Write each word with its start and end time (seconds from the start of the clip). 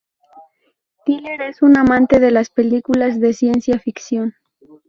Tiller 1.05 1.43
es 1.43 1.61
un 1.61 1.77
amante 1.77 2.19
de 2.19 2.31
las 2.31 2.49
películas 2.49 3.19
de 3.19 3.33
ciencia 3.33 3.77
ficción. 3.77 4.33